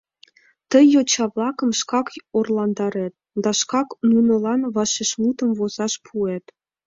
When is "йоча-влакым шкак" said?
0.93-2.07